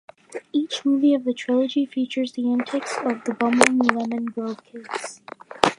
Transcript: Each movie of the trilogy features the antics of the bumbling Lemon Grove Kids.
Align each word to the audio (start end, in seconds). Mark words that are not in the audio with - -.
Each 0.51 0.83
movie 0.83 1.13
of 1.13 1.25
the 1.25 1.33
trilogy 1.35 1.85
features 1.85 2.31
the 2.31 2.51
antics 2.51 2.97
of 3.05 3.23
the 3.25 3.35
bumbling 3.35 3.77
Lemon 3.77 4.25
Grove 4.25 4.63
Kids. 4.63 5.21